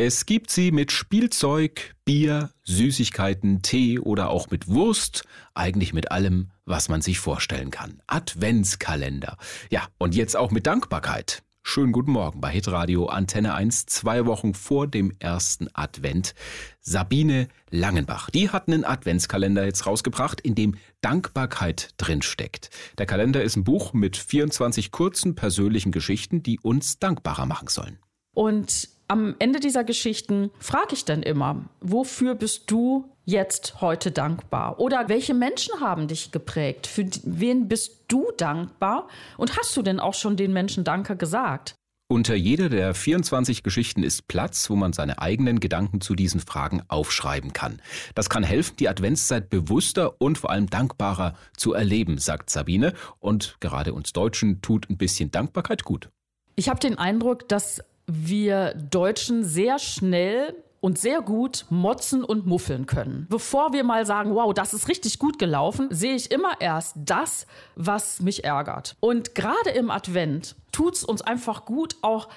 [0.00, 5.24] Es gibt sie mit Spielzeug, Bier, Süßigkeiten, Tee oder auch mit Wurst,
[5.54, 8.00] eigentlich mit allem, was man sich vorstellen kann.
[8.06, 9.36] Adventskalender.
[9.70, 11.42] Ja, und jetzt auch mit Dankbarkeit.
[11.64, 16.36] Schönen guten Morgen bei Hitradio Antenne 1, zwei Wochen vor dem ersten Advent.
[16.80, 22.70] Sabine Langenbach, die hat einen Adventskalender jetzt rausgebracht, in dem Dankbarkeit drinsteckt.
[22.98, 27.98] Der Kalender ist ein Buch mit 24 kurzen persönlichen Geschichten, die uns dankbarer machen sollen.
[28.32, 34.78] Und am Ende dieser Geschichten frage ich dann immer, wofür bist du jetzt heute dankbar?
[34.78, 36.86] Oder welche Menschen haben dich geprägt?
[36.86, 39.08] Für wen bist du dankbar?
[39.36, 41.74] Und hast du denn auch schon den Menschen Danke gesagt?
[42.10, 46.82] Unter jeder der 24 Geschichten ist Platz, wo man seine eigenen Gedanken zu diesen Fragen
[46.88, 47.82] aufschreiben kann.
[48.14, 52.94] Das kann helfen, die Adventszeit bewusster und vor allem dankbarer zu erleben, sagt Sabine.
[53.18, 56.08] Und gerade uns Deutschen tut ein bisschen Dankbarkeit gut.
[56.56, 62.86] Ich habe den Eindruck, dass wir Deutschen sehr schnell und sehr gut motzen und muffeln
[62.86, 63.26] können.
[63.28, 67.46] Bevor wir mal sagen, wow, das ist richtig gut gelaufen, sehe ich immer erst das,
[67.74, 68.96] was mich ärgert.
[69.00, 72.28] Und gerade im Advent tut es uns einfach gut, auch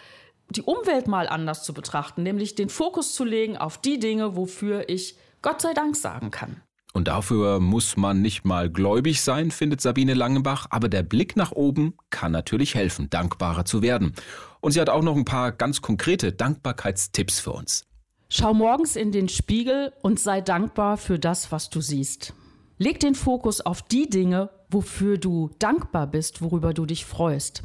[0.49, 4.89] die Umwelt mal anders zu betrachten, nämlich den Fokus zu legen auf die Dinge, wofür
[4.89, 6.61] ich Gott sei Dank sagen kann.
[6.93, 11.51] Und dafür muss man nicht mal gläubig sein, findet Sabine Langenbach, aber der Blick nach
[11.51, 14.13] oben kann natürlich helfen, dankbarer zu werden.
[14.59, 17.85] Und sie hat auch noch ein paar ganz konkrete Dankbarkeitstipps für uns.
[18.29, 22.33] Schau morgens in den Spiegel und sei dankbar für das, was du siehst.
[22.77, 27.63] Leg den Fokus auf die Dinge, wofür du dankbar bist, worüber du dich freust.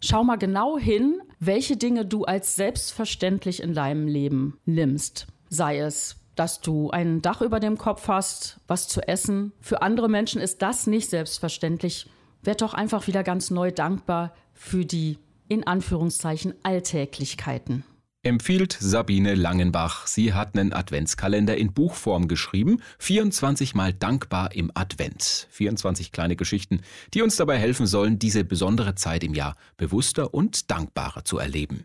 [0.00, 5.26] Schau mal genau hin, welche Dinge du als selbstverständlich in deinem Leben nimmst.
[5.48, 9.52] Sei es dass du ein Dach über dem Kopf hast, was zu essen.
[9.60, 12.06] Für andere Menschen ist das nicht selbstverständlich.
[12.42, 15.18] Werd doch einfach wieder ganz neu dankbar für die
[15.48, 17.84] in Anführungszeichen Alltäglichkeiten.
[18.22, 20.06] Empfiehlt Sabine Langenbach.
[20.06, 22.80] Sie hat einen Adventskalender in Buchform geschrieben.
[22.98, 25.46] 24 Mal dankbar im Advent.
[25.50, 26.80] 24 kleine Geschichten,
[27.12, 31.84] die uns dabei helfen sollen, diese besondere Zeit im Jahr bewusster und dankbarer zu erleben.